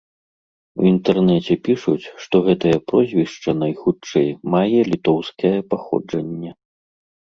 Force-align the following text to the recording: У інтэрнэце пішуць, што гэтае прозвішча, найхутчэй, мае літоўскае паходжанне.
У 0.83 0.87
інтэрнэце 0.91 1.53
пішуць, 1.67 2.05
што 2.23 2.35
гэтае 2.49 2.73
прозвішча, 2.91 3.49
найхутчэй, 3.61 4.29
мае 4.55 4.79
літоўскае 4.91 5.57
паходжанне. 5.75 6.51